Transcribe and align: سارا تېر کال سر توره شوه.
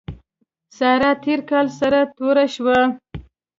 سارا 0.77 1.11
تېر 1.23 1.39
کال 1.49 1.67
سر 1.79 1.93
توره 2.15 2.45
شوه. 2.55 2.77